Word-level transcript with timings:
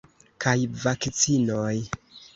Kaj 0.45 0.53
vakcinoj! 0.85 1.75